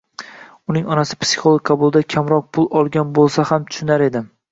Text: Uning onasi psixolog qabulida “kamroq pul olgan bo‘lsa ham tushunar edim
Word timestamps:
Uning 0.71 0.85
onasi 0.93 1.17
psixolog 1.23 1.61
qabulida 1.69 2.01
“kamroq 2.13 2.47
pul 2.59 2.71
olgan 2.81 3.13
bo‘lsa 3.21 3.47
ham 3.51 3.69
tushunar 3.69 4.05
edim 4.07 4.27